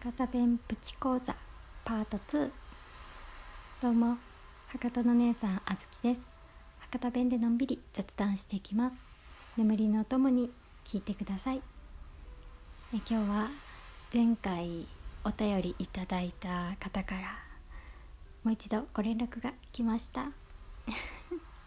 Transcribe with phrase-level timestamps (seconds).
[0.00, 1.34] 博多弁プチ講座
[1.84, 2.50] パート2
[3.82, 4.16] どうも
[4.68, 6.20] 博多の姉さんあずきです。
[6.78, 8.96] 博多弁でのんびり雑談していきます。
[9.56, 10.52] 眠りのおともに
[10.84, 11.62] 聞いてください。
[12.94, 13.50] え今日は
[14.14, 14.86] 前回
[15.24, 17.36] お便りいただいた方から
[18.44, 20.20] もう一度ご連絡が来ました。
[20.22, 20.30] あ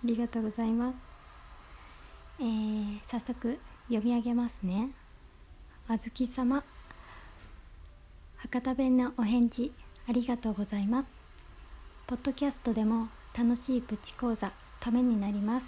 [0.05, 1.00] りがとうございます。
[2.39, 3.59] えー、早速
[3.89, 4.91] 読み上げますね。
[5.89, 6.63] あずき様。
[8.54, 9.71] 博多弁のお返事
[10.09, 11.07] ありがとうございます。
[12.05, 14.51] ポッドキャストでも楽しいプチ講座
[14.82, 15.68] ためになります。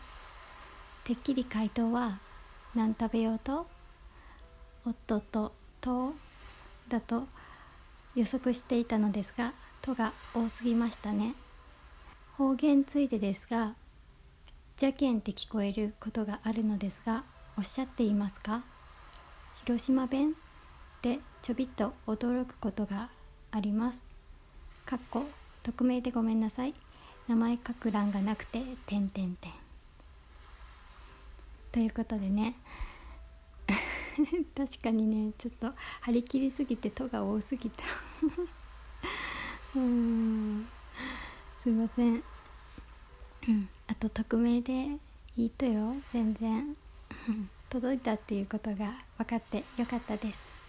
[1.06, 2.20] てっきり回答は
[2.76, 3.68] 何食べようと
[4.86, 6.14] 夫とと
[6.90, 7.26] だと
[8.16, 11.36] 予測していたのですが「と」が多すぎましたね。
[12.38, 13.76] 方言ついでですが
[14.76, 17.24] 「邪剣」って聞こえることがあるのですが
[17.58, 18.62] おっしゃっていますか？
[19.64, 20.36] 広島弁
[21.04, 23.10] でちょびっと驚くことが
[23.52, 24.02] あります。
[24.86, 25.26] かっこ
[25.62, 26.74] 匿名でごめんなさい。
[27.28, 29.52] 名前書く欄がなくて点点点。
[31.74, 32.56] ということでね。
[34.56, 37.84] 確かにねちょっと張り切りすぎて「と」が多すぎた。
[39.76, 40.66] うん。
[41.60, 42.24] すいません、
[43.48, 44.98] うん、あと匿名で
[45.36, 45.98] いいとよ。
[46.14, 46.78] 全然。
[47.70, 50.63] 届いたっていうことが分かってよかったです。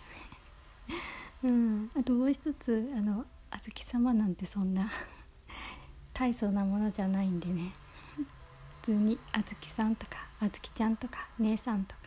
[1.45, 4.91] うん、あともう一つあのあずき様なんてそんな
[6.15, 7.73] 大層なものじゃないんでね。
[8.81, 12.03] 普通にあずきさんとかあずきちゃんとか姉さんとか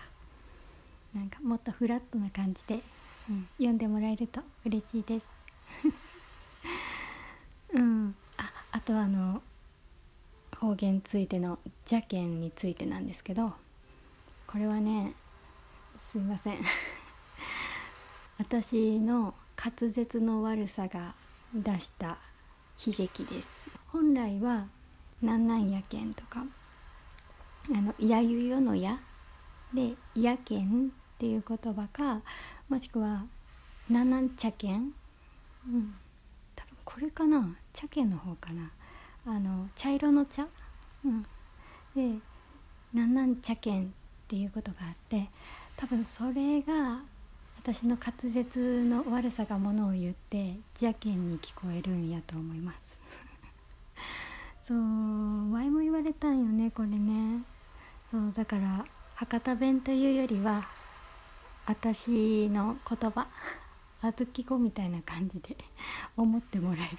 [1.14, 2.84] なんかもっとフラットな感じで、
[3.30, 5.26] うん、読んでもらえると嬉しいです。
[7.74, 8.16] うん。
[8.38, 9.44] ああとあの
[10.56, 13.54] 方言ついての邪剣についてなんですけど
[14.48, 15.14] これはね
[15.96, 16.58] すいません。
[18.40, 21.16] 私の滑舌の悪さが
[21.54, 22.20] 出した
[22.86, 23.68] 悲劇です。
[23.88, 24.68] 本来は
[25.22, 26.46] 「なんなんやけん」とか
[27.74, 29.00] 「あのやゆよのや」
[29.74, 32.22] で「やけん」っていう言葉か
[32.70, 33.26] もしくは
[33.90, 34.94] 「なんなんちゃけん」
[35.68, 35.96] うん。
[36.56, 37.56] 多分これかな？
[37.74, 38.72] 茶けんの方かな。
[39.26, 40.48] あの茶色の茶、
[41.04, 41.24] うん、
[41.96, 42.20] で
[42.94, 43.88] 「なんなん茶けん」っ
[44.28, 45.30] ていうことがあって
[45.76, 47.02] 多分それが
[47.68, 52.98] 私の滑舌の悪さがものを言って邪険に聞こえるんやと思います。
[54.64, 57.44] そう前も言われたんよねこれね。
[58.10, 58.86] そうだから
[59.16, 60.66] 博多弁というよりは
[61.66, 63.28] 私の言葉
[64.02, 65.58] 小豆子みたいな感じで
[66.16, 66.98] 思ってもらえる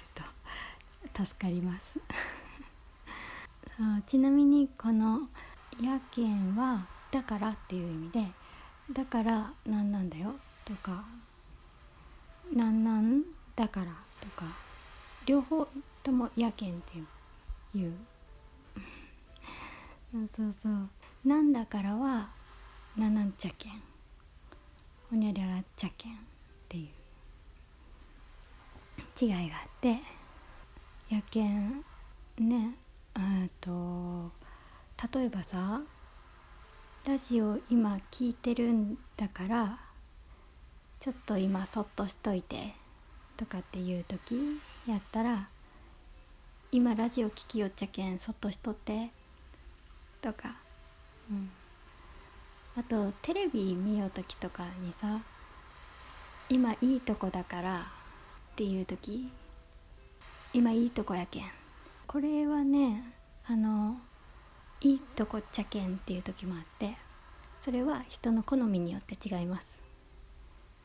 [1.15, 1.99] と助かります。
[3.75, 5.29] そうちなみにこの
[5.81, 8.31] 「やけん」は「だから」っていう意味で
[8.93, 10.35] 「だから何なんだよ」
[10.69, 11.03] とか
[12.53, 13.23] 「なんなん
[13.55, 13.87] だから」
[14.21, 14.45] とか
[15.25, 15.67] 両方
[16.03, 16.99] とも「やけん」って
[17.77, 17.97] いう。
[20.31, 20.89] そうそう
[21.25, 22.29] 「なんだから」は
[22.95, 23.81] 「ななんちゃけん」
[25.09, 26.17] 「ほにゃりゃらっちゃけん」っ
[26.67, 26.89] ていう。
[29.21, 29.99] 違いがあって
[31.09, 31.83] 「やけん」
[32.37, 32.77] ね
[33.17, 34.31] えと
[35.13, 35.81] 例えばさ
[37.05, 39.88] ラジオ今聞いてるんだから
[40.99, 42.73] ちょっと今そっとしといて
[43.37, 45.47] とかっていう時やったら
[46.73, 49.09] 今ラジオ聞きよっちゃけんそっとしとって
[50.21, 50.57] とか、
[51.31, 51.49] うん、
[52.77, 55.21] あとテレビ見よう時とかにさ
[56.49, 59.31] 今いいとこだからっていう時
[60.51, 61.45] 今いいとこやけん。
[62.07, 63.13] これはね
[63.45, 63.97] あの
[64.81, 66.97] いいとこっちゃけんっていう時もあって
[67.61, 69.78] それは人の好みによって違います。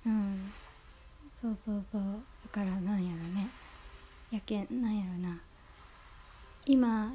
[0.06, 0.52] うん。
[1.34, 2.02] そうそうそう。
[2.44, 3.52] だからなんやろね。
[4.30, 5.42] やけんなんやろな。
[6.66, 7.12] 今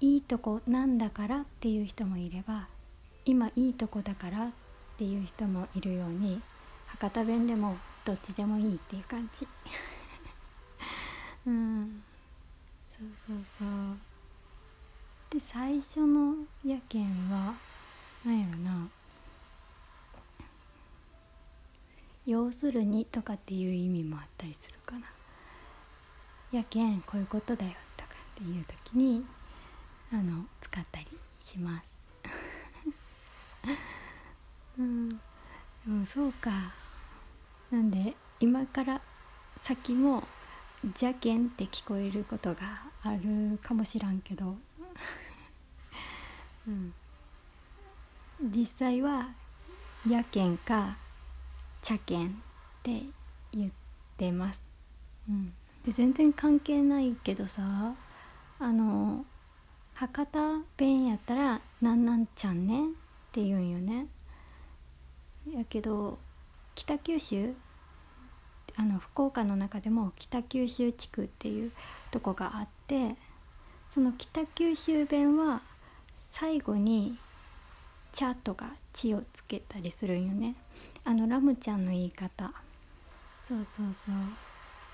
[0.00, 2.68] いいとこなんだからっていう人もいれば
[3.24, 4.52] 今いいとこだからっ
[4.96, 6.42] ていう人もいるように
[6.86, 9.48] 博多弁でもどっちでもいいっていう感じ。
[11.46, 12.02] うん。
[12.98, 13.98] そうそうそう。
[15.30, 17.58] で最初のやけんは
[18.24, 18.90] 何やろな
[22.26, 25.06] 要するにとかっていう意味もあったりするかな。
[26.52, 29.24] やけんこういうことだよとかっていう時に
[30.12, 31.06] あの使ったり
[31.40, 32.06] します。
[34.78, 35.16] うん、で
[35.86, 36.72] もそうか。
[37.70, 39.00] なんで今から
[39.62, 40.22] 先も
[40.84, 44.58] 「邪剣」って聞こえることがあるかもしらんけど、
[46.68, 46.92] うん、
[48.42, 49.30] 実際は
[50.06, 50.98] 「やけん」か
[51.82, 52.30] 茶剣っ
[52.82, 53.02] て
[53.52, 53.72] 言っ
[54.16, 54.70] てます、
[55.28, 55.52] うん、
[55.84, 57.94] で全然関係ないけどさ
[58.58, 59.24] あの
[59.94, 64.06] 博多弁やったら「なんなんちゃんね」って言うんよね。
[65.50, 66.18] やけど
[66.74, 67.54] 北九州
[68.76, 71.72] あの福岡の中でも北九州地区っていう
[72.10, 73.16] とこがあって
[73.88, 75.62] その北九州弁は
[76.16, 77.18] 最後に
[78.12, 80.54] 「茶」とか「血」をつけたりするよね。
[81.04, 82.52] あのラムちゃんの言い方。
[83.42, 84.14] そうそうそう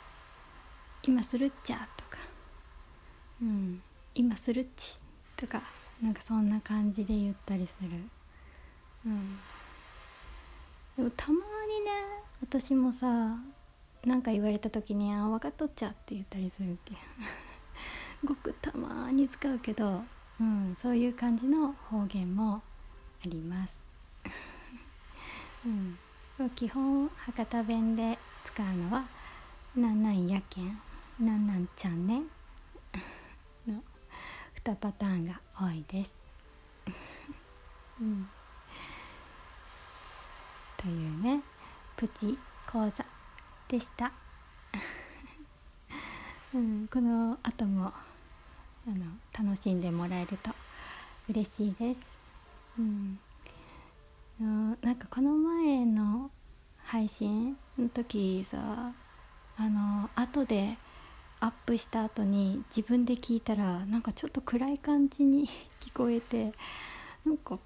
[1.03, 2.19] 「今するっちゃ」とか
[3.43, 3.83] 「うん。
[4.15, 4.99] 今するっち」
[5.37, 5.63] とか。
[6.03, 7.89] なんかそんな感じで言ったりする。
[9.05, 9.39] うん。
[10.97, 11.41] でもたまに
[11.85, 11.91] ね
[12.41, 13.37] 私もさ
[14.05, 16.95] 何か言われた時に「あ分かっとっちゃ」って言ったりするけ。
[18.25, 20.03] ごくたまに使うけど、
[20.41, 22.63] うん、そういう感じの方言も
[23.25, 23.85] あります、
[25.67, 25.99] うん、
[26.51, 29.05] 基本博多弁で使うのは
[29.75, 30.81] 「なんなんやけん」
[31.19, 32.23] 「なんなんちゃんね」
[33.67, 33.83] の
[34.65, 36.13] 2パターンが多いです、
[38.01, 38.29] うん、
[40.77, 41.43] というね
[41.97, 43.05] プチ講座
[43.67, 44.13] でした、
[46.55, 47.93] うん、この後も
[48.87, 50.55] あの楽しんでもらえると
[51.29, 52.18] 嬉しいです。
[52.79, 53.19] うん、
[54.83, 56.31] なんかこの前の
[56.79, 58.93] 配信の時さ
[59.57, 60.79] あの後で
[61.41, 65.49] アップした後に自分で聞いたらなんかちょっと暗い感じに
[65.81, 66.53] 聞こえて
[67.25, 67.59] なんか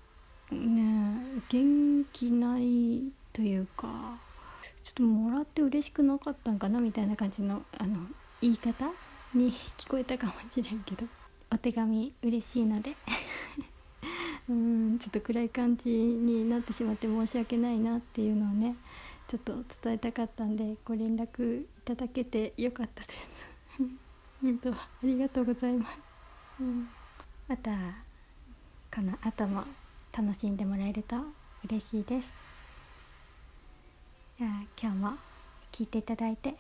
[0.51, 4.19] ね元気ないというか
[4.83, 8.07] ちょっともらって嬉しくなかったんかなみたいな感じのあの
[8.41, 8.91] 言い方
[9.35, 11.07] に 聞こえたかもしれんけど
[11.51, 12.97] お手紙嬉しいので。
[14.53, 18.77] うんちょっと暗い感じになってしまって申し訳ないなっていうのをね
[19.27, 23.47] ちょっと伝えたかったんでご連絡いただけてよかったです。
[24.43, 25.99] 本当ありがとうございます、
[26.61, 26.89] うん、
[27.47, 27.71] また
[28.93, 29.65] この後も
[30.13, 31.17] 楽しんでもらえると
[31.65, 32.33] 嬉しいです。
[34.39, 35.13] 今日も
[35.71, 36.57] 聞いていただいて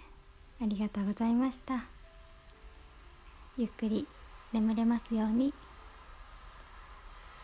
[0.60, 1.84] ありがとうございました。
[3.58, 4.06] ゆっくり
[4.52, 5.52] 眠れますように。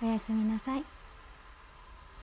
[0.01, 0.98] おやすみなさい。